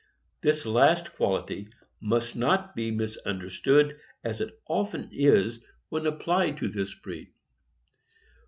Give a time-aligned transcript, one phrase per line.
[0.41, 1.67] The last quality
[1.99, 7.31] must not be misunder stood, as it often is when applied to this breed.